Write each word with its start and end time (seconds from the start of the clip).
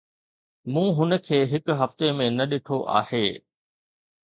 مون 0.71 0.87
هن 0.99 1.11
کي 1.27 1.39
هڪ 1.51 1.77
هفتي 1.81 2.11
۾ 2.23 2.27
نه 2.39 2.49
ڏٺو 2.51 2.83
آهي. 3.01 3.25